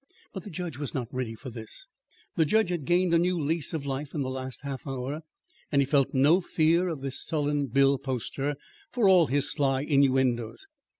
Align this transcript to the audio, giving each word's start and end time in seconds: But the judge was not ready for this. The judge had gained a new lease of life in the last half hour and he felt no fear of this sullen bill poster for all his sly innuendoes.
But 0.33 0.41
the 0.41 0.49
judge 0.49 0.79
was 0.79 0.95
not 0.95 1.13
ready 1.13 1.35
for 1.35 1.51
this. 1.51 1.87
The 2.35 2.43
judge 2.43 2.71
had 2.71 2.85
gained 2.85 3.13
a 3.13 3.19
new 3.19 3.39
lease 3.39 3.71
of 3.71 3.85
life 3.85 4.15
in 4.15 4.21
the 4.23 4.31
last 4.31 4.61
half 4.63 4.87
hour 4.87 5.21
and 5.71 5.79
he 5.79 5.85
felt 5.85 6.11
no 6.11 6.41
fear 6.41 6.87
of 6.87 7.01
this 7.01 7.23
sullen 7.23 7.67
bill 7.67 7.99
poster 7.99 8.55
for 8.91 9.07
all 9.07 9.27
his 9.27 9.51
sly 9.51 9.81
innuendoes. 9.81 10.65